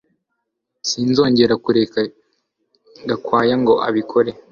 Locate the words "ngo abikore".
3.61-4.31